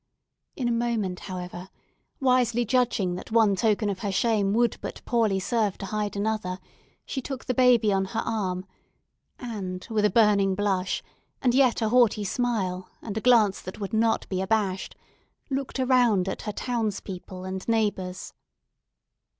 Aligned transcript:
In 0.55 0.67
a 0.67 0.71
moment, 0.71 1.19
however, 1.19 1.69
wisely 2.19 2.65
judging 2.65 3.13
that 3.13 3.29
one 3.31 3.55
token 3.55 3.87
of 3.87 3.99
her 3.99 4.11
shame 4.11 4.51
would 4.55 4.77
but 4.81 5.05
poorly 5.05 5.39
serve 5.39 5.77
to 5.77 5.85
hide 5.85 6.15
another, 6.15 6.57
she 7.05 7.21
took 7.21 7.45
the 7.45 7.53
baby 7.53 7.93
on 7.93 8.05
her 8.05 8.21
arm, 8.25 8.65
and 9.37 9.85
with 9.91 10.03
a 10.03 10.09
burning 10.09 10.55
blush, 10.55 11.03
and 11.39 11.53
yet 11.53 11.83
a 11.83 11.89
haughty 11.89 12.23
smile, 12.23 12.89
and 13.03 13.15
a 13.15 13.21
glance 13.21 13.61
that 13.61 13.79
would 13.79 13.93
not 13.93 14.27
be 14.27 14.41
abashed, 14.41 14.95
looked 15.51 15.79
around 15.79 16.27
at 16.27 16.41
her 16.41 16.51
townspeople 16.51 17.43
and 17.45 17.67
neighbours. 17.67 18.33